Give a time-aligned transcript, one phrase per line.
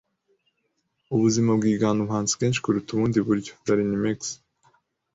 [1.15, 3.51] Ubuzima bwigana ubuhanzi kenshi kuruta ubundi buryo.
[3.65, 4.19] (darinmex)